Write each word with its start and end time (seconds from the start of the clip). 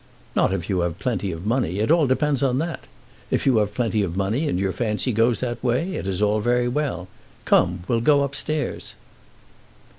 "Not 0.35 0.51
if 0.51 0.67
you 0.67 0.79
have 0.79 0.97
plenty 0.97 1.31
of 1.31 1.45
money. 1.45 1.77
It 1.77 1.91
all 1.91 2.07
depends 2.07 2.41
on 2.41 2.57
that. 2.57 2.85
If 3.29 3.45
you 3.45 3.57
have 3.57 3.75
plenty 3.75 4.01
of 4.01 4.17
money, 4.17 4.49
and 4.49 4.57
your 4.59 4.71
fancy 4.71 5.11
goes 5.11 5.41
that 5.41 5.63
way, 5.63 5.93
it 5.93 6.07
is 6.07 6.23
all 6.23 6.39
very 6.39 6.67
well. 6.67 7.07
Come, 7.45 7.83
we'll 7.87 8.01
go 8.01 8.23
upstairs." 8.23 8.95